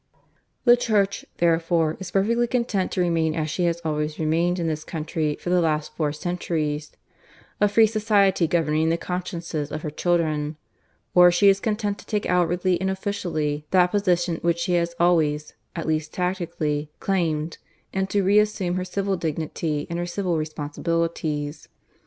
[0.65, 4.83] "The Church, therefore, is perfectly content to remain as she has always remained in this
[4.83, 6.91] country for the last four centuries
[7.59, 10.57] a free society governing the consciences of her children.
[11.13, 15.53] Or she is content to take outwardly and officially that position which she has always,
[15.75, 17.59] at least tacitly, claimed,
[17.93, 21.67] and to reassume her civil dignity and her civil responsibilities.